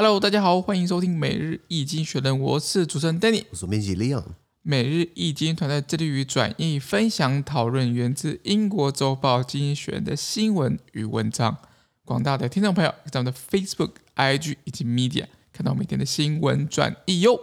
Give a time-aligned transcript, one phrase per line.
[0.00, 4.22] Hello，大家好，欢迎收听每日易经学人，我是主持人 Danny，我是编辑 Leon。
[4.62, 11.56] 每日易经团队致力于转译、分享、讨论源自英国周报《经济学人》的新闻与文章。
[12.04, 17.36] 广大的听众朋友，在我们的 Facebook、IG 以及 Media 看到每天的新闻转译哟。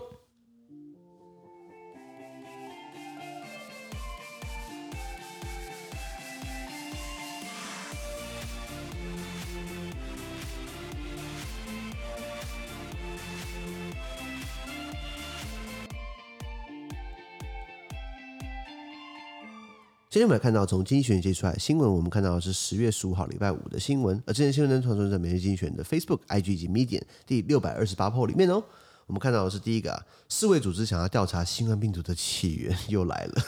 [20.15, 28.63] 今天我们来看到从经济学人接出来的新闻，我们看到的是十月十五号礼拜五的新闻，而这些新闻呢，传送在每日经济学人的 Facebook、IG 以及 Medium 第六百二十八 po 里面哦。
[29.07, 33.43] 我们看到的是第一个啊，世卫组织想要调查新冠病毒的起源 又来了。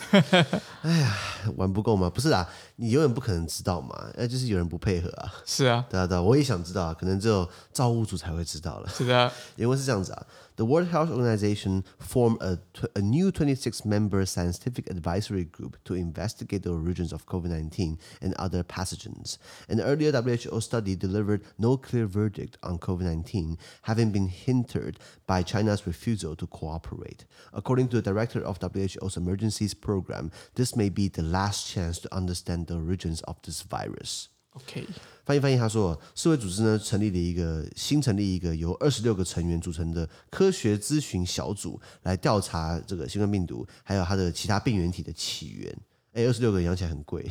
[0.81, 1.17] 哎呀，
[1.55, 2.09] 玩不够吗？
[2.09, 5.33] 不是啊，你永远不可能知道嘛，那就是有人不配合啊。
[5.45, 8.89] 是啊，对啊，对啊，我也想知道啊，可能只有造物主才会知道了。
[8.89, 10.27] 是的，因为是这样子啊。
[10.57, 12.57] The World Health Organization formed a,
[12.99, 19.37] new 26-member scientific advisory group to investigate the origins of COVID-19 and other pathogens.
[19.69, 24.97] An earlier WHO study delivered no clear verdict on COVID-19, having been hindered
[25.27, 27.25] by China's refusal to cooperate.
[27.53, 32.15] According to the director of WHO's emergencies program, this may be the last chance to
[32.15, 34.29] understand the origins of this virus.
[34.57, 34.87] OK，
[35.23, 45.77] 翻译翻译，他说，世卫组织呢成立了一个新成立一个由二十六个成员组成的科学咨询小组，来调查这个新冠病毒还有它的其他病原体的起源。
[46.13, 47.29] 哎，二十六个养起来很贵。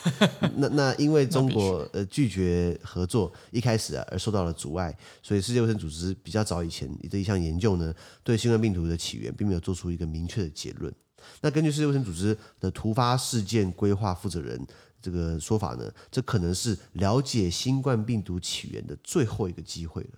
[0.56, 10.92] 那那因为中国呃拒绝合作，一开始啊而受到了阻碍，所以世界卫生组织比较早以前的一项研究呢，对新冠病毒的起源并没有做出一个明确的结论。
[11.40, 14.60] 那根据世界卫生组织的突发事件规划负责人。
[15.06, 20.10] 这个说法呢，这可能是了解新冠病毒起源的最后一个机会了。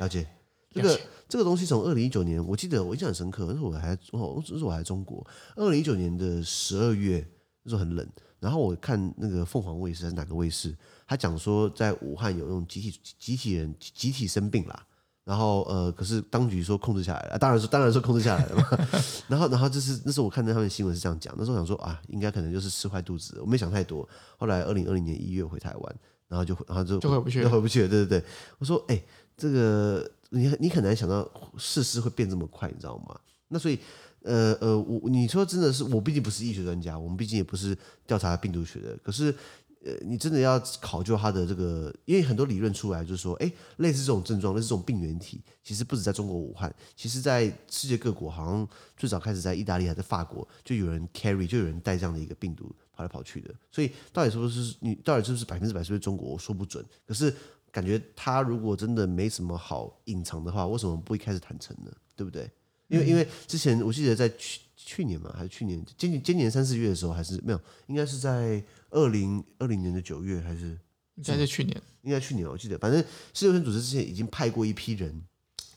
[0.00, 0.26] 了解
[0.72, 5.24] 这个这个东西，从二零一九年，我记得我印象很深刻，那时候我还哦，那时候我还在中国。
[5.54, 7.24] 二零一九年的十二月，
[7.62, 8.04] 那时候很冷，
[8.40, 10.76] 然后我看那个凤凰卫视还是哪个卫视，
[11.06, 14.84] 他讲说在武汉有那种集体集体人集体生病啦。
[15.28, 18.66] 然后呃，可是当局说控制下来了，啊、当然说当然说控制下来了嘛。
[19.28, 24.08] 然后然后就是那时候我看到他们新闻是这样讲，那时候想说啊，应该可能就是吃坏肚子，我没想太多。
[24.38, 25.96] 后来二零二零年一月回台湾，
[26.28, 27.88] 然后就然后就就回不去了，就回不去了。
[27.90, 28.24] 对对对，
[28.58, 28.98] 我说哎，
[29.36, 33.14] 这个你你很难想到世事会变这么快，你知道吗？
[33.48, 33.78] 那所以
[34.22, 39.34] 呃呃，我你说真的是我毕竟不是医学专家，我们毕竟也不是调查病毒学的，可是。
[39.84, 53.54] 呃，你真的要考究它的这个，因为很多理论出来就是说，哎，类似这种症状，类似这种病原体，其实不止在中国武汉，其实在世界各国，好像最早开始在意大利还是法国，就有人 carry，就有人带这样的一个病毒跑来跑去的。
[53.70, 56.84] 所以到底是不是你，到底是不是百分之百是不是中国，我说不准。
[57.06, 57.32] 可是
[57.70, 61.92] 感觉他如果真的没什么好隐藏的话，为什么不一开始坦诚呢？
[62.16, 62.50] 对不对？
[62.88, 68.62] 因为因为之前我记得在去去年嘛，还是去年今年今年三四月的时候，还是没有，应该是在。
[68.90, 70.68] 二零二零年的九月还是
[71.16, 72.98] 应该是去年，应该去年我记得，反正
[73.34, 75.22] 世界卫生组织之前已经派过一批人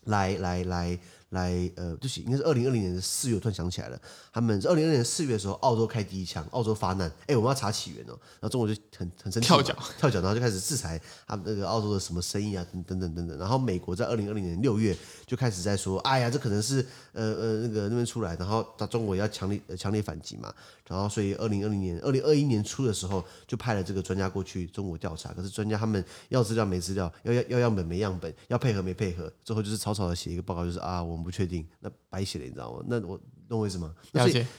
[0.05, 0.97] 来来来
[1.31, 3.99] 来，呃，就是应该是二零二零年的四月，我突然想起来了，
[4.31, 20.53] 他们是二零二零年四月的时候，澳洲开第一枪，澳洲发难，哎，我们要查起源哦，然后中国就很很生气，跳脚跳脚，然后就开始制裁他们那个澳洲的什么生意啊，等等等等等，然后美国在二零二零年六月就开始在说，哎呀，这可能是呃呃那个那边出来，然后到中国也要强烈强烈反击嘛。
[20.87, 25.31] 然后，所以二零二零年、二零二一年初的时候，就派了这个专家过去中国调查。
[25.31, 32.83] 可是专家他们要资料没资料，要要要样本没样本，要配合没配合，最后就是草草的写一个报告，就是啊，我们不确定，那白写了，你知道吗？
[32.87, 33.19] 那我。
[33.51, 33.93] 懂我意思吗？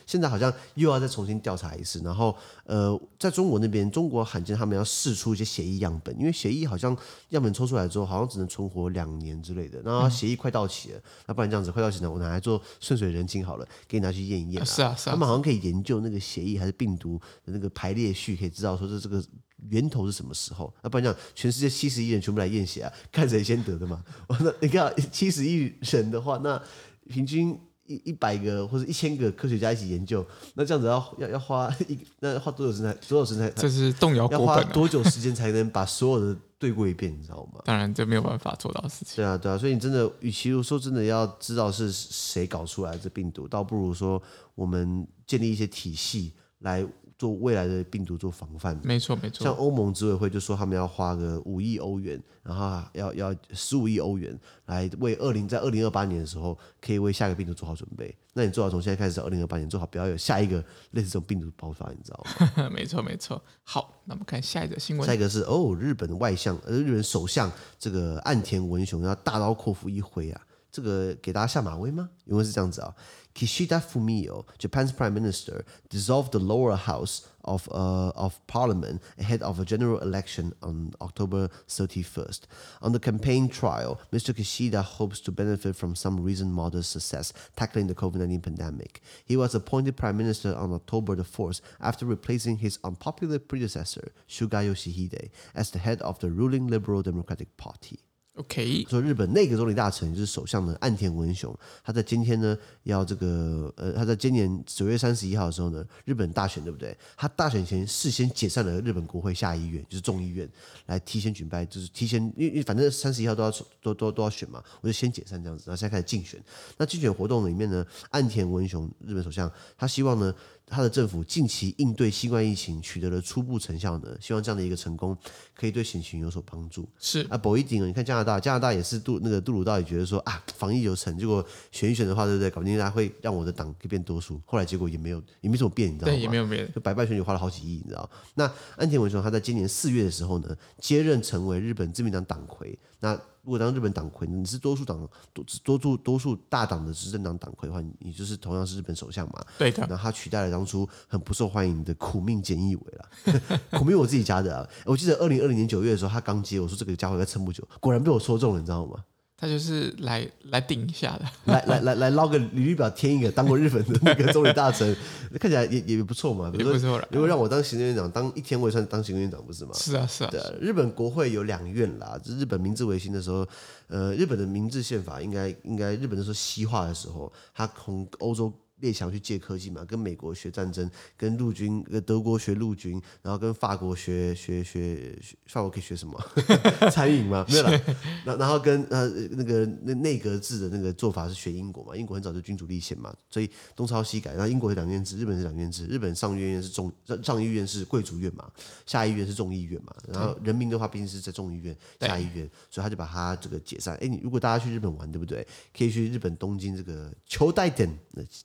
[0.05, 2.37] 现在好像又要再重新调查一次，然后
[2.67, 6.95] 呃，在中国那边，中国罕见他们要试出一些协议样本，因为协议好像
[7.31, 9.81] 样本抽出来之后，好像只能存活两年之类的。
[9.81, 14.65] 然后血液快到期了，那不然这样子快到期了，我拿来做顺水人情好了，给你拿去验一验啊。
[14.67, 15.13] 是啊，是啊。
[15.13, 19.25] 他们好像可以研究那个协议还是病毒的那个排列序，可以知道说这这个
[19.69, 20.73] 源头是什么时候。
[20.83, 24.03] 那不然讲，全世界七十亿人全部来验血啊，看谁先得的嘛。
[24.41, 26.63] 那你看七十亿人的话，那
[27.09, 27.59] 平均。
[27.85, 32.97] 一一百个或者一千个科学家一起研究，那这样子要要要花一那要花多久时间？
[33.09, 33.53] 多少时间？
[33.57, 34.31] 这是动摇。
[34.31, 37.13] 要花多久时间才能把所有的对过一遍？
[37.13, 37.61] 你知道吗？
[37.65, 39.17] 当然，这没有办法做到的事情。
[39.17, 44.23] 对啊，对啊，所以你真的，与其说真的要知道是谁搞出来的这病毒，倒不如说
[44.55, 46.87] 我们建立一些体系来
[47.23, 48.77] 做未来的病毒做防范。
[48.83, 49.45] 没错没错。
[49.45, 54.37] 像欧盟执委会就说他们要花个五亿欧元，然后要要十五亿欧元
[54.67, 58.13] 来为二零在二零二八年的时候可以为下一个病毒做好准备。
[58.33, 60.59] 那你最好从现在开始到二零二八年做好，不要有下一个
[60.91, 62.27] 类似这种病毒爆发，你知道
[62.57, 62.69] 吗？
[62.75, 63.41] 没错没错。
[63.63, 65.07] 好，那我们看下一个新闻。
[65.07, 67.49] 下一个是哦，日本的外相呃，日本首相
[67.79, 70.41] 这个岸田文雄要大刀阔斧一挥啊。
[70.72, 72.10] 这个给大家下马威吗？
[72.26, 72.94] 因为是这样子啊，
[73.34, 79.66] Kishida Fumio, Japan's Prime Minister, dissolved the lower house of uh of Parliament ahead of a
[79.66, 82.42] general election on October 31st.
[82.82, 84.34] On the campaign trial, Mr.
[84.34, 89.02] Kishida hopes to benefit from some recent modest success tackling the COVID-19 pandemic.
[89.26, 94.64] He was appointed Prime Minister on October the 4th after replacing his unpopular predecessor, Suga
[94.68, 98.00] Yoshihide, as the head of the ruling Liberal Democratic Party.
[98.37, 106.97] OK，说日本内阁总理大臣就是首相的岸田文雄，他在今天呢要这个呃，他在今年九月三十一号的时候呢，日本大选对不对？
[107.15, 110.49] 他大选前事先解散了日本国会下议院，就是众议院，
[110.87, 113.51] 来提前举办，就是提前，因为反正三十一号都要
[113.83, 116.43] 都都都要选嘛，我就先解散这样子，然后现在开始竞选。
[116.79, 120.35] 那竞选活动里面呢，岸田文雄日本首相，他希望呢。
[120.73, 125.15] 他的政府近期应对新冠疫情取得了初步成效呢，希望这样的一个成功
[125.55, 126.89] 可以对险情有所帮助。
[126.99, 132.49] 是啊，不一定，你看加拿大，加拿大也是杜那个杜鲁道也觉得说啊，防疫有成，结果选一选的话，对不对？
[132.49, 136.15] 搞不定他会让我的党变多数，后来结果也没有，也没怎么变，你知道吗？
[136.15, 138.09] 对，也没有变，就白白选举花了好几亿，你知道？
[138.35, 142.79] 那安田文雄他在今年四月的时候呢，接任成为日本自民党党魁。
[143.01, 144.97] 那如果当日本党魁，你是多数党
[145.33, 149.45] 多多数多数大党的执政党党魁的话，你就是同样是日本首相嘛？
[149.59, 149.85] 对的。
[149.89, 153.59] 然后他取代了当初很不受欢迎的苦命菅义伟了。
[153.77, 154.69] 苦命我自己加的啊！
[154.85, 159.05] 我记得二零二零年九月的时候，他刚接，我说这个家伙应该撑不久，果然被我说中了，你知道吗？
[159.43, 164.97] 他就是来来顶一下的， 来来来来捞个履历表，填一个当过日本的那个总理大臣，
[165.41, 166.49] 看起来也也不错嘛。
[166.49, 169.73] 比如说，不错，如果让我当行政院长，当一天我也算当行政院长，不是吗？
[169.75, 170.29] 是啊，是啊。
[170.31, 172.17] 对啊，日本国会有两院啦。
[172.23, 173.45] 就日本明治维新的时候，
[173.89, 178.53] 呃，日本的明治宪法应该应该日本那时候西化的时候，他从欧洲。
[178.83, 186.21] 列强去借科技嘛，跟美国学战争，跟陆军，跟德国学陆军，然后跟法国学学学学，法国可以学什么？
[186.91, 187.47] 餐饮吗？
[187.49, 187.81] 没有啦。
[188.27, 194.33] 然然后跟呃那个那内阁制的那个做法是学英国嘛，英国很早就君主立宪嘛，所以东抄西改。
[194.33, 196.93] 然后英国是两院制，日本是两院制，日本上议院是众
[197.23, 198.51] 上议院是贵族院嘛，
[198.85, 199.95] 下议院是众议院嘛。
[200.09, 203.95] 然后人民的话毕竟是在众议院下议院，所以他就把它这个解散。
[204.01, 205.47] 哎，你如果大家去日本玩，对不对？
[205.73, 207.89] 可以去日本东京这个秋代店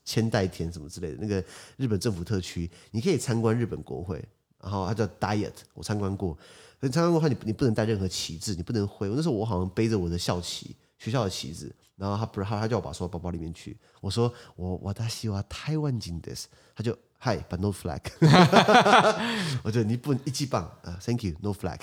[0.06, 0.27] 签。
[0.30, 1.44] 代田什么之类的，那个
[1.78, 4.24] 日本政府特区，你可以参观日本国会，
[4.62, 6.38] 然后它叫 Diet，我参观过。
[6.80, 9.08] 你参观过的话，你你不能带任何旗帜，你不能挥。
[9.10, 13.78] 那时候我好像背着我的校旗，学校的旗帜，然后他不是他他叫我把收到包包里面去。
[14.02, 16.32] 我说我我大希望台湾金的，
[16.76, 16.98] 他就。
[17.20, 18.00] Hi, but no flag。
[19.64, 21.80] 我觉得你不能一记棒啊，Thank you, no flag。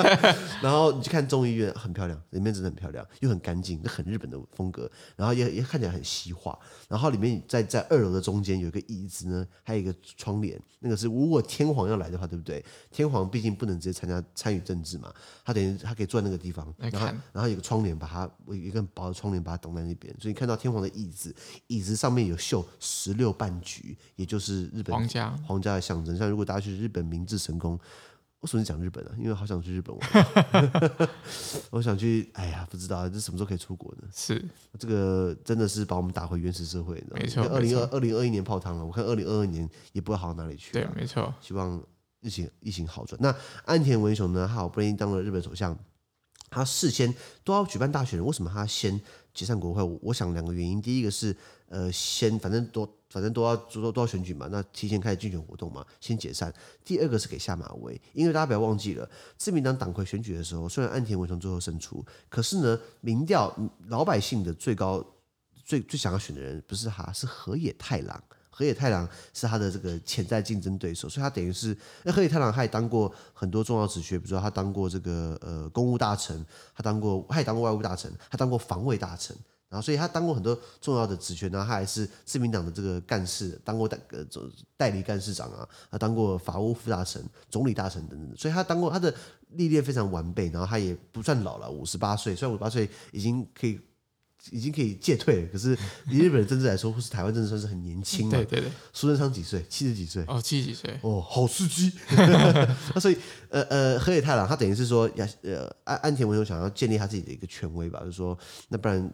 [0.62, 4.90] 然后你去看众议院，很漂亮，里面真的很漂亮，又很干净，那很日本的风格。
[5.14, 6.58] 然后也也看起来很西化。
[6.88, 12.64] 然后里面在在二楼的中间有一个椅子呢，还有一个窗帘，那个是如果天皇要来的话，对不对？
[12.90, 15.12] 天皇毕竟不能直接参加参与政治嘛，
[15.44, 21.34] 他等于他可以坐在那个地方，然后然后有个窗帘把它，有一个很薄的窗帘把它挡在那边，所以你看到天皇的椅子，
[21.66, 24.61] 椅子上面有绣十六半菊，也就是。
[24.72, 27.78] 日本皇家皇家的象征，像如果大家去日本明治神宫，
[28.40, 29.14] 为什么讲日本啊？
[29.16, 31.08] 因为好想去日本玩，
[31.70, 34.08] 我想去，哎呀，不知道这什么时候可以出国呢？
[34.12, 34.44] 是
[34.78, 37.44] 这个真的是把我们打回原始社会，没错。
[37.44, 40.72] 二零二二零二一年泡汤了，我看二零二二年也不会好到哪里去。
[40.72, 41.32] 对，没错。
[41.40, 41.80] 希望
[42.20, 43.16] 疫情疫情好转。
[43.22, 43.32] 那
[43.64, 44.48] 岸田文雄呢？
[44.48, 45.78] 他好不容易当了日本首相，
[46.50, 47.14] 他事先
[47.44, 49.00] 都要举办大选，为什么他先
[49.32, 49.80] 解散国会？
[49.80, 51.36] 我，我想两个原因，第一个是
[51.68, 52.92] 呃，先反正都。
[53.12, 56.50] 反正都要都都要选举嘛，那提前开始竞选活动嘛，先解散。
[56.82, 63.54] 第二个是给下马威，因为大家不要忘记了，自民党党魁选举的时候，虽然岸田文雄最后胜出，可是呢，民调
[63.88, 65.04] 老百姓的最高
[65.62, 68.22] 最最想要选的人不是他，是河野太郎。
[68.54, 79.36] 河野太郎是他的这个潜在竞争对手，所以他等于是那河野太郎他也当过很多重要职缺，比如说他当过这个呃公务大臣，他当过他也当过外务大臣，他当过防卫大臣。
[79.72, 84.22] 然后，所以他当过很多重要的职权，然后他还是自民党的这个干事，当过代呃
[84.76, 89.12] 代理干事长啊，他当过法务副大臣、总理大臣等等，所以他当过他的
[89.52, 93.80] 历练非常完备，然后他也不算老了，五十八岁，虽然五十八岁已经可以
[94.50, 95.76] 已经可以戒退了，可是
[96.10, 98.32] 以日本的政治来说，或是台湾政治算是很年轻嘛。
[98.32, 99.64] 对对对，苏贞昌几岁？
[99.68, 100.24] 七十几岁。
[100.26, 100.98] 哦，七十几岁。
[101.02, 101.92] 哦，好刺激。
[102.10, 102.66] 那
[103.00, 103.16] 所以，
[103.48, 108.36] 呃呃，河野太郎他等于是说，要呃安安田文雄想要建立他自己的一个权威吧，就是说，
[108.68, 109.12] 那不然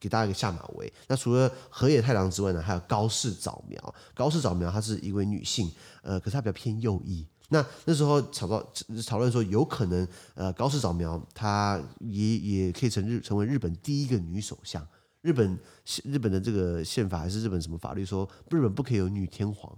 [0.00, 0.90] 给大家一个下马威。
[1.08, 3.94] 那除了河野太郎之外呢，还有高市早苗。
[4.14, 5.70] 高市早苗她是一位女性，
[6.02, 7.26] 呃，可是她比较偏右翼。
[7.50, 8.66] 那那时候讨论
[9.06, 14.86] 讨论说，有可能呃高市早苗她也也可以成日成为日本第一个女首相。
[15.20, 15.58] 日本
[16.04, 19.74] 日本的这个宪法还是日本什么法律说日本不可以有女天皇。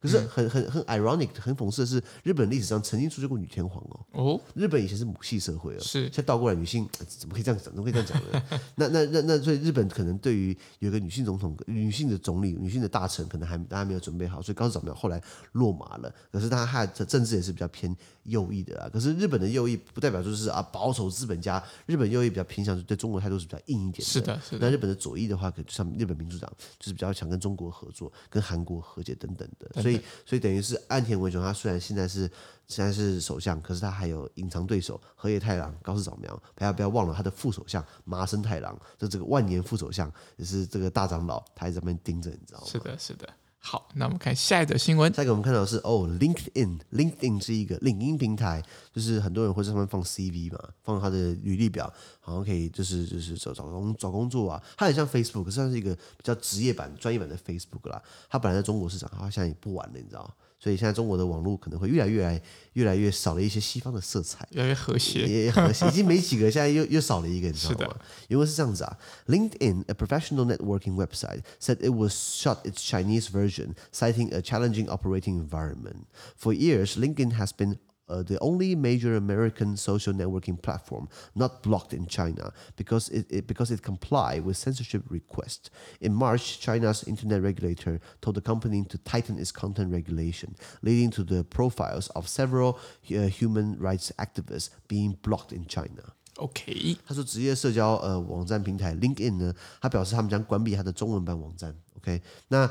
[0.00, 4.06] 可是很很很 ironic，很讽刺的是，日本历史上曾经出现过女天皇哦。
[4.12, 7.74] 哦，日本以前是母系社会哦，是现在倒过来，女性怎么可以这样讲？
[7.74, 8.60] 怎么可以这样讲呢？
[8.76, 15.20] 那那那那，所以日本可能对于有一个女性总统、女性的总理、女性的大臣，可能还大家没有准备好，所以高市早苗后来
[15.52, 16.14] 落马了。
[16.30, 18.88] 可是他他的政治也是比较偏右翼的啊。
[18.92, 24.04] 可是日本的右翼不代表就是啊保守资本家，日本右翼比较偏向是对中国态度是比较硬一点的。
[24.04, 24.66] 是的，是的。
[24.66, 29.87] 那日本的左翼的话，可能像日本民主党就是比较想跟中国合作、跟韩国和解等等的。
[29.88, 32.30] 所以，所以等于是岸田文雄，他虽然现在是
[32.66, 42.66] 现在是首相，可是他还有隐藏对手河野太郎、高市早苗，不要不要忘了他的副首相麻生太郎，这这个万年副首相也是这个大长老，他还在那边盯着，你知道吗？
[42.66, 43.28] 是的，是的。
[43.60, 45.12] 好，那我们看下一则新闻。
[45.12, 48.62] 下一个我们看到的是哦，LinkedIn，LinkedIn 是一个领英平台，
[48.92, 54.62] 就是很多人会在上面放 CV 嘛，放他的履历表，好像可以就是就是找找工找工作啊。
[54.76, 58.00] 它很像 Facebook，算是一个比较职业版、专业版的 Facebook 啦。
[58.30, 60.30] 它本来在中国市场，它现在也不玩了，你知道吗。
[60.58, 67.96] 所以现在中国的网络可能会越来越来越来越少了一些西方的色彩，越来越和谐，也和谐，已经没几个，现在又又少了一个，你知道吗？
[68.28, 75.40] 因为是这样子啊，LinkedIn, a professional networking website, said it will shut its Chinese version, citing a challenging operating
[75.40, 76.06] environment.
[76.36, 77.78] For years, LinkedIn has been
[78.09, 83.47] Uh, the only major American social networking platform not blocked in China because it, it
[83.47, 85.69] because it complied with censorship requests.
[86.01, 91.23] In March, China's internet regulator told the company to tighten its content regulation, leading to
[91.23, 92.77] the profiles of several
[93.09, 96.13] uh, human rights activists being blocked in China.
[96.39, 101.73] OK，他说职业社交呃网站平台 LinkedIn 呢，他表示他们将关闭他的中文版网站。
[101.95, 102.69] OK，那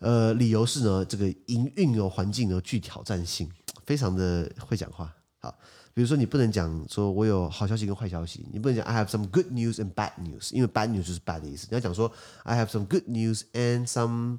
[0.00, 3.50] 呃理由是呢，这个营运哦环境呢具挑战性。
[3.89, 5.49] 非常的会讲话，好，
[5.95, 11.65] 比如说你不能讲说我有好消息跟坏消息，你不能讲 I have some good news and bad news，因为 bad news 就是 bad 的意思。
[11.71, 12.11] 你要讲说
[12.43, 14.37] I have some good news and some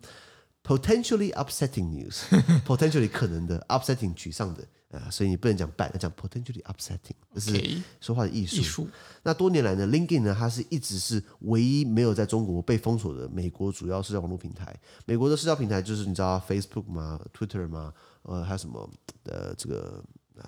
[0.63, 8.57] potentially upsetting news，potentially 可能的 upsetting 沮丧的啊，所以你不能讲 bad，要讲 potentially upsetting，这是说话的艺术。
[8.57, 8.89] 艺术。
[9.23, 14.75] 那多年来呢，LinkedIn 呢，它是一直是唯一没有在中国被封锁的美国主要社交网络平台。
[15.07, 17.93] 美国的社交平台就是你知道 Facebook 吗？Twitter 吗？
[18.23, 18.91] 呃，还有什么
[19.25, 20.03] 呃，这个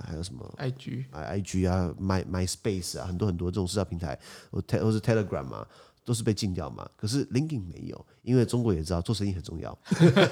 [0.04, 4.18] 还有什么？I G I G 啊，My MySpace 啊，很多很多这种社交平台，
[4.50, 5.66] 或 Te 或是 Telegram 嘛，
[6.04, 6.88] 都是被禁掉嘛。
[6.96, 9.76] 可是 LinkedIn 没有，因为中国也知道做生意很重要，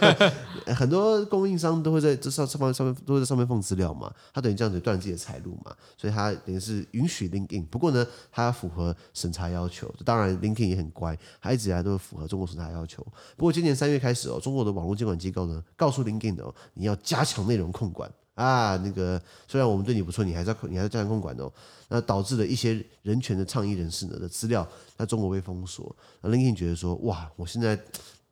[0.74, 4.12] 很多供应商都会在这上上方上面都会在上面放资料嘛。
[4.32, 7.66] 他等于这样子断自己的财路嘛，所以他等于是允许 LinkedIn。
[7.66, 9.92] 不过呢，他符合审查要求。
[10.04, 13.06] 当然，LinkedIn 也很乖，他一直以来都是符合中国审查要求。
[13.36, 18.10] 不过今年三月开始哦，中国的网络监管机构呢，告诉 LinkedIn 哦，你要加强内容控管。
[18.34, 21.52] 啊，那个虽然我们对你不错，你还是要你还是加强控管哦。
[21.88, 25.94] 那导致了一些人权的倡议人士呢的资料在中国被封锁。
[26.20, 27.78] 那 Linkin 觉得说，哇，我现在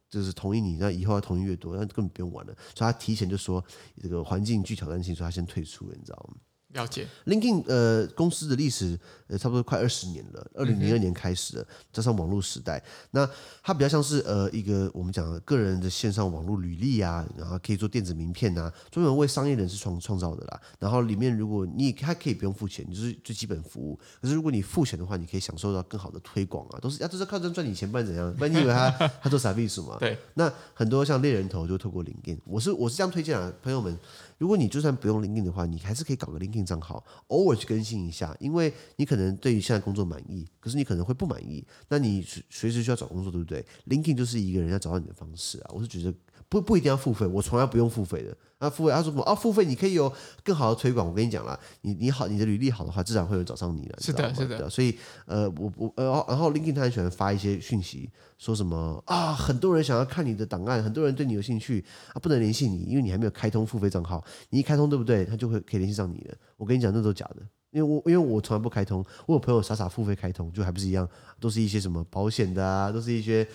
[0.08, 2.54] 就是同意你，那以后要同意越多，那根本不用玩了。
[2.74, 3.62] 所以他提前就说
[4.00, 6.36] 这个环境具挑战性，所以他先退出了，你知道吗？
[6.74, 8.98] 了解，LinkedIn 呃公司的历史
[9.28, 12.82] 呃差不多快二十年了，二零零二年开始了，加上网络时代，
[13.12, 13.28] 那
[13.62, 20.60] 它比较像是呃一个我们讲的个人的线上网络履历啊，然后可以做电子名片呐、啊，专门为商业人士创创造的啦。
[20.78, 23.98] 然后里面如果你它可以不用付钱，就是最基本服务。
[24.20, 28.30] 可是如果你付钱的话，你可以享受到更好的推广啊，都是啊，都是靠这赚你钱，不然怎样？
[28.36, 28.90] 不然你以为他
[29.22, 29.96] 他做啥秘书嘛？
[29.98, 30.18] 对。
[30.34, 33.98] 那很多像猎人头就透过 LinkedIn，我是我是这样推荐啊，朋友们。
[34.38, 46.14] 如果你就算不用 LinkedIn 的话，你还是可以搞个 LinkedIn 账号，偶尔去更新一下，因为你可能对于现在工作满意，可是你可能会不满意，那你随随时需要找工作，对不对？LinkedIn 就是一个人要找到你的方式啊，我是觉得
[46.48, 48.36] 不不一定要付费，我从来不用付费的。
[48.58, 49.22] 啊，付费，他说什么？
[49.22, 51.06] 啊，付费你可以有更好的推广。
[51.06, 53.96] 我跟你讲啦，你你好，你的履历好的话，自然会有人找上你的。
[54.00, 54.68] 是的，是的。
[54.68, 64.24] 所以呃，我我呃，然后 LinkedIn 他很喜欢发一些讯息，说什么啊，很多人想要看你的档案，很多人对你有兴趣啊，不能联系你，因为你还没有开通付费账号。
[64.50, 65.24] 你一开通，对不对？
[65.24, 66.36] 他就会可以联系上你的。
[66.56, 67.42] 我跟你讲，那都是假的。
[67.70, 71.06] 因为我因为我从来不开通，我有朋友傻傻付费开通，就还不是一样，
[71.38, 73.46] 都是一些什么保险的啊，都是一些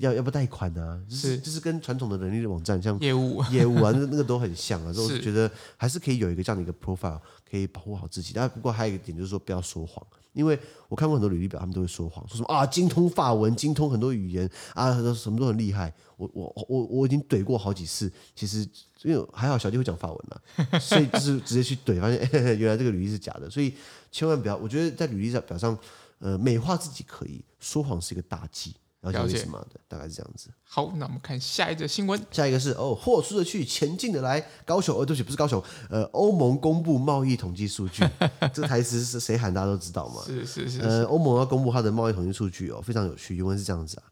[0.00, 7.18] 要要不贷款啊，就是，是就是跟传统的人力的网站像业务业务啊，那那个都很像啊，所以我觉得还是可以有一个这样的一个 profile，
[7.52, 8.32] 可以保护好自己。
[8.34, 10.04] 但不过还有一个点就是说不要说谎。
[10.32, 15.92] 因为我看过很多履历表，他们都会说谎，说什么啊精通法文，精通很多语言啊，什么都很厉害。
[16.16, 18.66] 我我我我已经怼过好几次，其实
[19.02, 20.42] 因为还好小弟会讲法文了，
[20.80, 22.18] 所以就是直接去怼，发现
[22.58, 23.50] 原来这个履历是假的。
[23.50, 23.74] 所以
[24.10, 25.78] 千万不要，我觉得在履历上表上，
[26.18, 28.74] 呃，美化自己可以，说谎是一个大忌。
[29.10, 29.36] 了解。
[29.36, 30.48] 什么的，大概是这样子。
[30.62, 32.24] 好，那我们看下一则新闻。
[32.30, 34.40] 下一个是哦，豁出的去，前进的来。
[34.64, 38.08] 高雄，哦，对不起，不是高雄，呃，欧盟公布贸易统计数据。
[38.54, 40.22] 这台词是谁喊，大家都知道嘛？
[40.24, 40.80] 是是是，是。
[40.80, 43.34] 呃，欧盟要公布它的贸易统计数据哦，非常有趣。
[43.34, 44.11] 原文是这样子啊。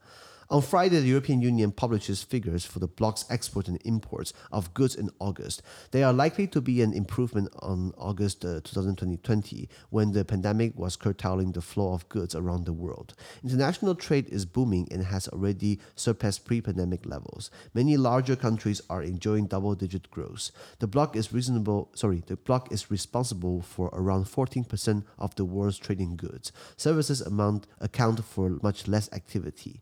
[0.53, 4.97] On Friday, the European Union publishes figures for the bloc's export and imports of goods
[4.97, 5.63] in August.
[5.93, 10.97] They are likely to be an improvement on August uh, 2020, when the pandemic was
[10.97, 13.15] curtailing the flow of goods around the world.
[13.45, 17.53] International trade is booming and has already surpassed pre-pandemic levels.
[17.73, 20.51] Many larger countries are enjoying double-digit growth.
[20.81, 21.93] The bloc is reasonable.
[21.95, 26.51] Sorry, the bloc is responsible for around 14% of the world's trading goods.
[26.77, 29.81] Services amount account for much less activity.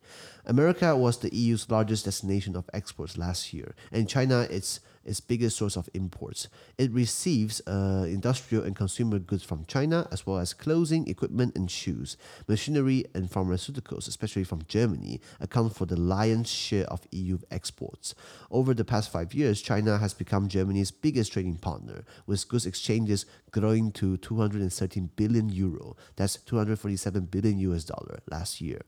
[0.59, 5.57] America was the EU's largest destination of exports last year, and China its its biggest
[5.57, 6.49] source of imports.
[6.77, 11.71] It receives uh, industrial and consumer goods from China, as well as clothing, equipment, and
[11.71, 12.17] shoes.
[12.47, 18.15] Machinery and pharmaceuticals, especially from Germany, account for the lion's share of EU exports.
[18.51, 23.25] Over the past five years, China has become Germany's biggest trading partner, with goods exchanges
[23.51, 25.97] growing to 213 billion euro.
[26.17, 28.81] That's 247 billion US dollar last year.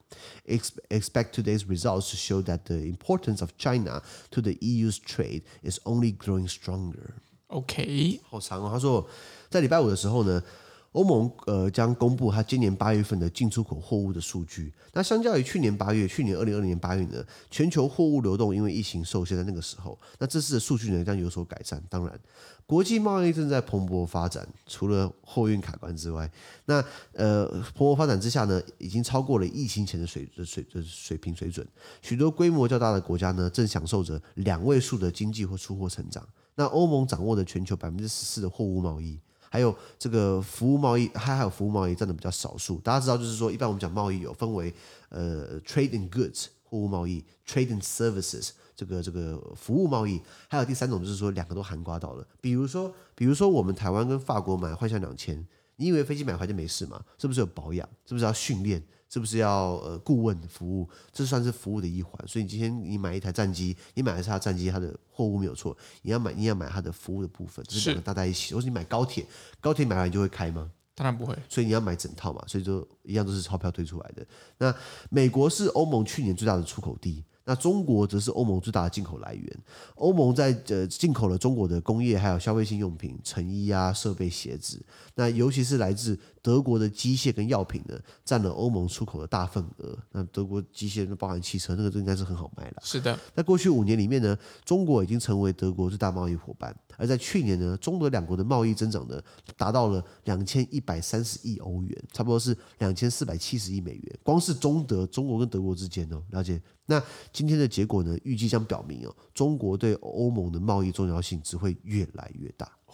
[0.46, 5.42] Ex- expect today's results to show that the importance of China to the EU's trade
[5.62, 7.10] is only growing stronger.
[7.48, 8.70] OK，好长哦。
[8.72, 9.08] 他说，
[9.48, 10.42] 在礼拜五的时候呢，
[10.92, 14.72] 欧盟呃将公布它今年八月份的进出口货物的数据。
[14.92, 21.80] 那相较于去年八月，去年二零二零年八月呢，全球货物流动因为疫情受限，在那个时候，那这次的数据呢将有所改善。
[21.88, 22.20] 当然，
[22.66, 26.28] 国际贸易正在蓬勃发展，除了货运卡关之外，
[26.66, 31.64] 那呃蓬勃发展之下呢，已经超过了疫情前的水的水的水平水准。
[32.02, 36.26] 许多规模较大的国家呢，正享受着两位数的经济或出货成长。
[36.56, 39.18] 那欧盟掌握的全球百分之十四的货物贸易，
[39.50, 42.78] 还有这个服务贸易，还还有服务贸易占的比较少数。
[42.78, 44.72] 大家知道，就是说，一般我们讲贸易有分为
[45.08, 52.24] 呃 trade in goods 货物贸易，trade in services 这个这个服务贸易，还有第三种就是说两个都涵盖到了。
[52.40, 55.44] 比如说，比如说我们台湾跟法国买换向两千，
[55.76, 57.04] 你以为飞机买回来就没事吗？
[57.18, 57.88] 是不是有保养？
[58.06, 58.80] 是不是要训练？
[59.12, 60.88] 是不是要呃顾问服务？
[61.12, 62.16] 这算是服务的一环。
[62.28, 65.76] 所以你今天你买一台战机，你买的是它战机，它的货物没有错。
[66.02, 68.54] 你要买，你要买它的服务的部分，这是两个搭在一起。
[68.54, 69.26] 或者你买高铁，
[69.60, 70.70] 高铁买完就会开吗？
[70.94, 71.36] 当然不会。
[71.48, 72.44] 所以你要买整套嘛。
[72.46, 74.24] 所以就一样都是钞票推出来的。
[74.58, 74.72] 那
[75.10, 77.24] 美国是欧盟去年最大的出口地。
[77.50, 79.58] 那中国则是欧盟最大的进口来源。
[79.96, 84.80] 欧盟在呃进口了中国的工业还有消费性用品、成衣啊、设备、鞋子。
[85.16, 89.98] 那尤其是来自德国的机械跟药品呢，占了欧盟出口的大份额。
[90.12, 92.76] 那德国机械包含汽车，那个都应该是很好卖了。
[92.84, 96.72] 是的，在过去五年里面呢，中国已经成为德国最大贸易伙伴。
[96.96, 99.20] 而在去年呢，中德两国的贸易增长呢，
[99.56, 104.18] 达到了两千一百三十亿欧元，差不多是两千四百七十亿美元。
[104.22, 106.62] 光是中德，中国跟德国之间哦，了解。
[106.86, 107.00] 那
[107.40, 112.66] 今天的结果呢，预计将表明哦，中国对欧盟的贸易重要性只会越来越大。
[112.84, 112.92] 哦，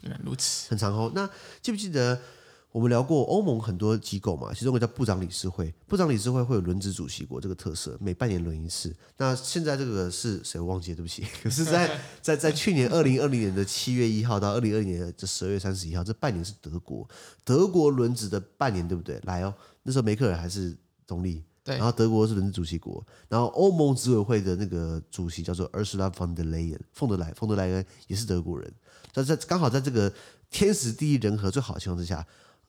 [0.00, 1.12] 原来如此，很长哦。
[1.14, 1.28] 那
[1.60, 2.18] 记不记得？
[2.72, 8.92] 我们聊过欧盟很多机构嘛，其中一个叫部长理事会，部长理事会会有轮值主席国这个特色，每半年轮一次。
[9.18, 10.58] 那现在这个是谁？
[10.58, 11.22] 我忘记了，对不起。
[11.40, 17.08] 可是在，在在在去年二零二零年的七月一号到二零二零年的十二月三十一号，这半年是德国，
[17.44, 19.20] 德国轮值的半年，对不对？
[19.22, 21.76] 来哦，那时候梅克尔还是总理，对。
[21.76, 28.72] 然后德国是轮值主席国，然后欧盟执委会的那个主席叫做 Ursula von der Leyen，冯德莱，冯德莱恩也是德国人。
[29.12, 30.12] 在在刚好在这个
[30.50, 32.24] 天时地利人和最好的情况之下。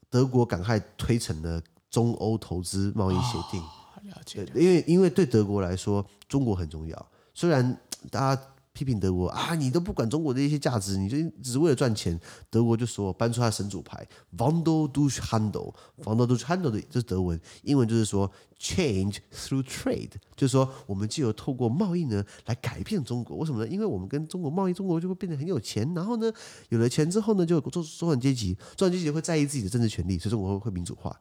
[0.07, 3.59] 德国赶快推成了中欧投资贸易协定，
[4.03, 4.47] 了解。
[4.55, 7.11] 因为因为对德国来说，中国很重要。
[7.33, 7.77] 虽然
[8.09, 8.41] 大家
[8.75, 12.19] 批评德国啊，你都不管中国的一些价值，你就只是为了赚钱。
[12.51, 14.07] 德国就说搬出他的神主牌
[14.37, 18.31] ，Wandel durch Handel，Wandel durch Handel 的这是德文，英文就是说。
[18.57, 23.67] Change through trade，就是说，我们既有透过贸易呢来改变中国，为什么呢？
[23.67, 26.31] 因为我们跟中国贸易，中国就会变得很有钱，然后呢，
[26.69, 31.13] 有了钱之后呢，就有中中产阶级，中产阶级会在意自己的政治权利，所以中国会会民主化。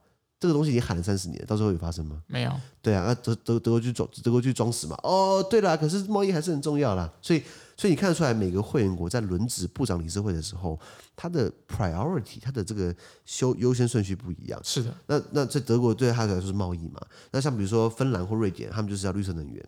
[0.45, 2.23] 这个东西已经喊了三十年，到时候有发生吗？
[2.27, 2.53] 没有。
[2.83, 4.95] 对啊，那德德德国去装德国去装死嘛？
[5.03, 7.11] 哦，对了，可是贸易还是很重要啦。
[7.23, 7.43] 所以
[7.79, 10.79] 所以你看得出来，每个会员国在轮值部长理事会的时候，
[11.17, 12.95] 它的 priority，它的这个
[13.41, 14.61] 优优先顺序不一样。
[14.63, 14.95] 是的。
[15.07, 17.01] 那那在德国对他来说是贸易嘛？
[17.31, 19.67] 那像比如说芬兰或瑞典，他们就是要绿色能源，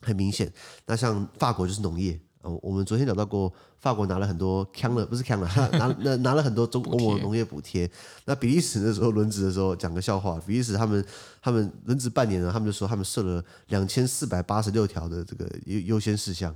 [0.00, 0.52] 很明显。
[0.86, 2.20] 那像法国就是农业。
[2.48, 7.90] 哦，我们昨天聊到过，法国拿了很多康了，不是康了，拿 拿拿了很多中欧盟的农业补贴。
[8.24, 11.04] 那比利时那时候轮值的时候讲个笑话，比利时他们
[11.42, 16.54] 他们轮值半年了，他们就说他们设了两千四百八十六条的这个优优先事项。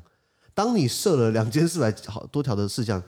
[0.55, 3.03] 当你设了两千四百好多条的事项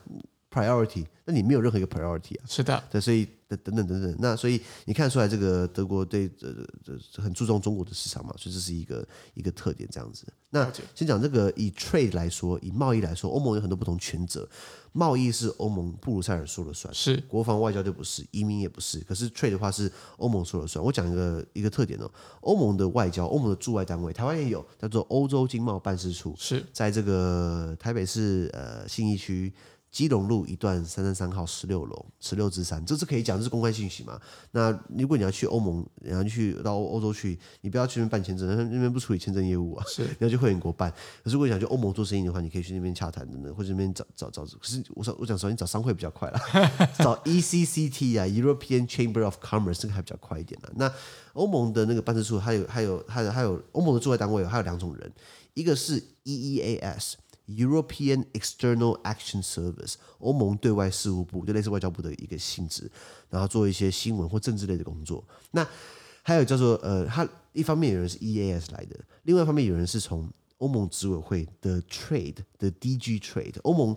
[0.55, 2.45] priority，那你没有任何一个 priority 啊。
[2.47, 3.27] 是的，对，所以。
[3.63, 6.49] 等等等等，那所以你看出来，这个德国对呃
[6.87, 10.27] 呃很注重中国的市场嘛，所以这是一个一个特点，这样子。
[10.51, 14.49] 那先讲这个以 trade 来说，以贸易来说，欧盟有很多不同权责，
[14.91, 20.85] 贸易是欧盟布鲁塞尔说了算，是国防外交就不是，移民也不是，可是 trade 的话是欧盟说了算。
[20.85, 29.53] 我讲一个一个特点哦，欧盟的外交，欧盟的驻外单位，台湾也有叫做欧洲经贸办事处，是在这个台北市呃信义区。
[29.95, 34.21] 基隆路一段三三三号十六楼十六之三，这是可以讲，这是公开信息嘛？
[34.51, 39.85] 那如果你要去欧盟，你要去到欧洲去，你不要去那边办签证，那边不处理签证业务啊。
[39.87, 40.91] 是， 你要去会员国办。
[41.23, 44.43] 可是如果你想去欧盟做生意的话，你可以去那边洽谈的呢，或者那边找找找。
[44.45, 46.41] 可是我想我想说，你找商会比较快啦，
[46.99, 50.71] 找 ECCT 啊，European Chamber of Commerce 这个还比较快一点啦。
[50.75, 50.93] 那
[51.35, 55.13] 欧盟的那个办事处它有还有还有还有欧盟的驻外单位还有两种人，
[55.55, 57.15] 一个是 EEAS。
[57.47, 62.91] European External Action Service，欧盟对外事务部，就类似外交部的一个性质，
[63.31, 65.23] 然后做一些新闻或政治类的工作。
[65.51, 65.67] 那
[66.23, 73.97] 还有叫做呃，他一方面有人是 EAS 来的，另外一方面有人是从欧盟执委会的 Trade 的 DG Trade，欧盟。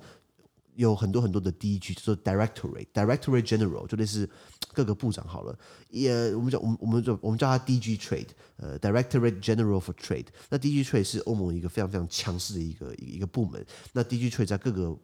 [0.77, 4.29] 有很多很多的 DG，就是 Directorate，Directorate General，就类似
[4.73, 5.57] 各个部长好了。
[5.89, 10.27] 也我们叫我们我们叫我们叫他 DG Trade，呃，Directorate General for Trade。
[10.49, 13.65] 那 DG Trade 是欧盟一个非常非常强势的一个一个部门。
[13.93, 14.95] 那 DG Trade 在各个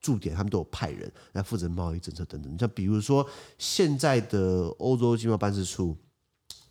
[0.00, 2.52] 驻点，他们都有派人来负责贸易政策等等。
[2.52, 3.24] 你像比如说
[3.58, 5.96] 现在的欧洲经贸办事处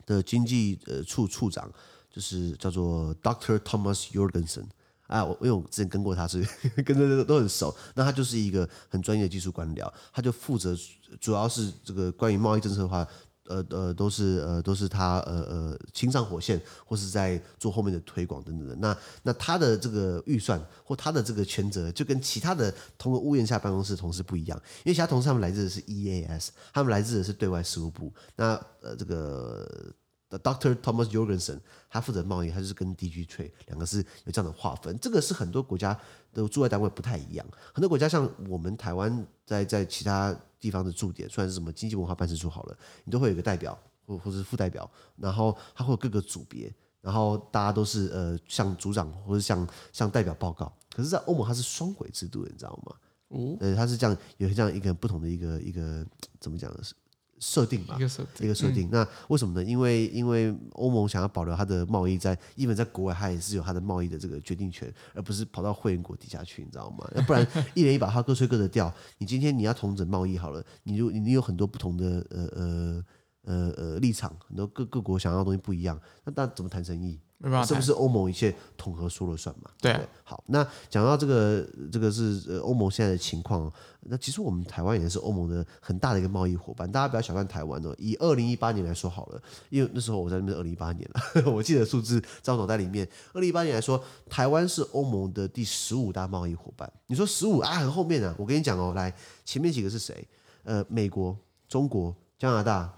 [0.06, 1.72] 的经济呃处处长，
[2.10, 4.66] 就是叫做 Doctor Thomas Jorgensen。
[5.12, 6.42] 啊，我因为我之前跟过他，是
[6.86, 7.76] 跟着都很熟。
[7.96, 10.74] 那他就是一个很专业的技术官僚，他就负责
[11.20, 13.06] 主要是这个关于贸易政策的话，
[13.48, 18.76] 呃呃，都是呃都是他呃呃亲上火线，或是在做后面的推广等等的。
[18.78, 28.14] 那那他的这个预算或他的这个权责，就跟其他的同个屋檐下办公室同事不一样，因为其他同事他们来自的是 EAS，他们来自的是对外事务部。
[28.38, 29.94] 那呃这个。
[30.40, 30.76] Dr.
[30.76, 34.98] Thomas Jorgensen，他负责贸易，他就是跟 DG Trade 两个是有这样的划分。
[35.00, 35.98] 这个是很多国家
[36.34, 37.46] 的驻外单位不太一样。
[37.74, 50.72] 很多国家像我们台湾，在在其他地方的驻点，虽然是什么经济文化办事处好了，你都会有一个代表或或者是副代表，然后他会有各个组别，然后大家都是呃向组长或者向向代表报告。
[50.96, 52.96] 可是，在欧盟它是双轨制度的，你知道吗？
[53.30, 56.06] 嗯，呃，它是这样有这样一个不同的一个一个
[56.40, 56.94] 怎么讲的是？
[57.42, 58.88] 设定嘛，一个设定，一个设定。
[58.92, 59.68] 那为什么呢？
[59.68, 67.10] 因为因为欧盟想要保留它的贸易在，因为在国外，它也是有它的贸易的这个决定权，而不是跑到会员国底下去，你知道吗？
[67.18, 68.94] 要不然一人一把它各吹各的调。
[69.18, 73.06] 你今天你要同整贸易好了，你就你有很多不同的呃呃
[73.44, 77.20] 呃呃立场，很多各各国想要的东西不一样，那那怎么谈生意？
[77.66, 79.72] 是不是欧盟一切统合说了算嘛？
[79.82, 83.72] 对，对，好，那讲到这个，这个是欧盟现在的情况。
[84.02, 86.92] 那其实我们台湾也是欧盟的很大的一个贸易伙伴。
[86.92, 87.96] 大家不要小看台湾哦。
[88.00, 93.08] 以二零一八年来说好了，因为那时候我在那边二零一八年了， 我记得数字在我脑袋里面。
[93.34, 96.92] 二零一八年来说，台湾是欧盟的第十五大贸易伙伴。
[97.08, 98.36] 你说十五啊，很后面啊。
[98.38, 99.14] 我跟你讲哦，来
[99.46, 100.28] 前面几个是谁？
[100.64, 102.92] 呃，美国、中国、加拿大、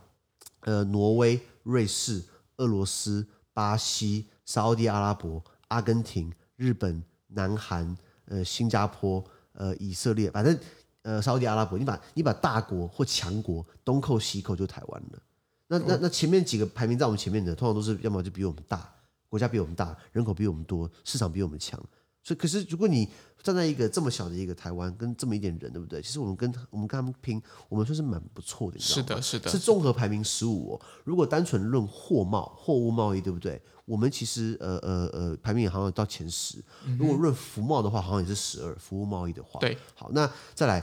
[0.62, 2.24] 呃，挪威、瑞士、
[2.58, 4.28] 俄罗斯、巴西。
[4.46, 10.58] 沙乌地阿拉伯、阿根廷、日本、南韩、呃、新加坡、呃、以色列，反正
[11.02, 15.20] 呃，沙乌地阿拉伯，你把你把大国或强国东扣西扣就台湾了。
[15.68, 18.88] 那那那前面几个排名在我们前面的，通常都是要么就比我们大，
[19.28, 21.82] 国家比我们大，人口比我们多，市场比我们强。
[22.24, 23.10] 所以，可是如果你
[23.42, 26.02] 站在一个这么小的一个台湾，跟这么一点人，对不对？
[26.02, 30.82] 其实我们跟我们跟他们拼，我们算是蛮不错的，是的，是的，是综合排名十五哦。
[31.04, 33.62] 如果单纯论货贸、货物贸易，对不对？
[33.84, 36.64] 我们其实呃呃呃，排名好像到前十。
[36.98, 38.74] 如果论服贸的话，好像也是十二。
[38.76, 39.78] 服务贸易的话，对。
[39.94, 40.82] 好，那再来，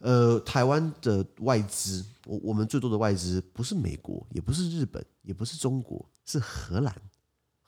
[0.00, 6.92] 呃，台湾的外资，我我们最多的外资不是美国，也不是日本，也不是中国，是荷兰。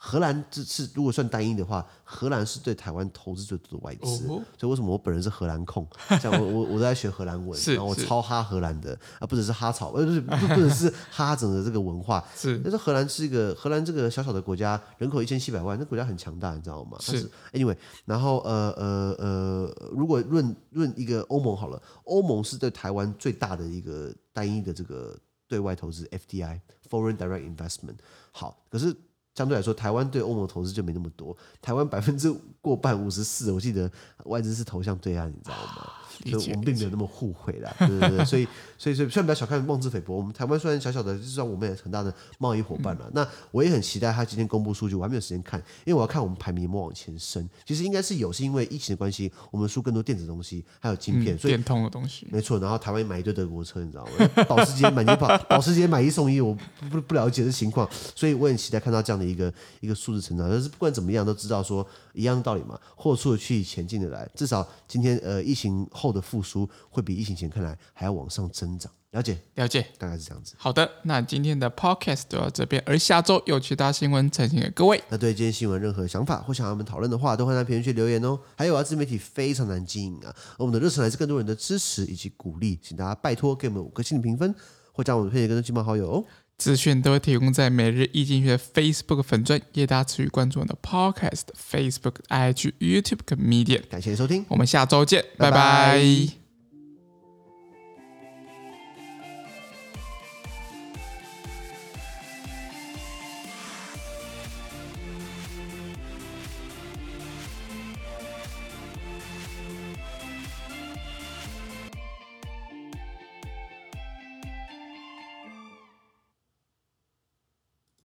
[0.04, 5.86] 荷兰这次如果算单一的话，荷兰是对台湾投资最多的外资，哦、所以为什么我本人是荷兰控？
[6.20, 12.58] 像我我我都在学荷兰文，然后我超哈荷兰的啊，不只是哈草，呃 不是不不只是哈整个这个文化，是。
[12.64, 16.98] 但是荷兰是一个荷兰这个小小的国家，人口一千七百万，那国家很强大，你知道吗？
[16.98, 17.30] 是。
[17.52, 27.98] Anyway，然后呃呃呃，如果论论一个欧盟好了，欧盟是对台湾最大的一个单一的这个对外投资 FDI（Foreign Direct Investment）。
[28.32, 28.92] 好，可是。
[29.34, 31.36] 相对来说，台湾对欧盟投资就没那么多。
[31.60, 33.90] 台湾百分之过半五十四，我记得
[34.24, 35.92] 外资是投向对岸，你知道吗？
[36.30, 38.24] 所以我们并没有那么互惠啦，对对对。
[38.24, 38.46] 所以，
[38.78, 43.04] 所以，所以，虽然不要小看妄自菲薄，我们台湾虽然小小的，就算我们也很大的贸易伙伴了。
[43.06, 47.48] 嗯、那我也很期待他今天公布数据，我还没有时间看，因为我要看我们排名有没有往前升。
[47.64, 52.26] 其实应该是有，是因为疫情的关系，我们输更多电子东西，还有晶片，嗯、所以电通的东西。
[52.30, 54.44] 没错，然后台湾买一堆德国车，你知道吗？
[54.48, 56.56] 保时捷买一保，保时捷买一送一，我
[56.90, 60.48] 不不了解这情况，所以我很期待看到这样的一个一个数字成长。
[60.48, 64.28] 但是不管怎么样，都知道说一样的道理嘛，货出去，钱进得来。
[64.34, 66.68] 至少今天呃疫情后的复苏。
[66.90, 70.54] 会比疫情前看来还要往上增长，了解了解，大概是这样子。
[70.58, 75.02] 好的，那今天的 podcast 就到这边，而下周有其他新闻呈现给各位。
[75.08, 78.38] 那对今天新闻任何想法或想要我们讨论的话，都欢迎在评论区留言哦。
[78.56, 84.54] 还有啊，自媒体非常难经营啊，而我们的热忱来自更多人的支持以及鼓励，请大家拜托给我们五颗星的评分，
[84.92, 86.24] 或加我们推荐给更多亲朋好友哦。
[86.62, 93.80] 资讯都会提供在每日易经济学 Facebook 粉专，也大家持续关注我们的 Podcast、Facebook、IG、YouTube 跟 Media。
[93.90, 95.56] 感谢收听，我们下周见，拜拜。
[95.56, 96.41] 拜拜。